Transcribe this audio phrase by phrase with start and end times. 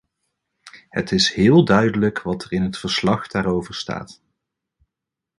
[0.89, 4.21] Het is heel duidelijk wat er in het verslag daarover staat.